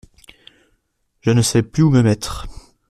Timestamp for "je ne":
1.19-1.43